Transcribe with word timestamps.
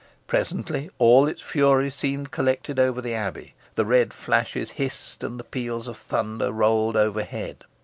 Presently, 0.25 0.89
all 0.97 1.27
its 1.27 1.43
fury 1.43 1.91
seemed 1.91 2.31
collected 2.31 2.79
over 2.79 3.01
the 3.03 3.13
Abbey. 3.13 3.53
The 3.75 3.85
red 3.85 4.13
flashes 4.15 4.71
hissed, 4.71 5.23
and 5.23 5.39
the 5.39 5.43
peals 5.43 5.87
of 5.87 5.95
thunder 5.95 6.51
rolled 6.51 6.97
overhead. 6.97 7.65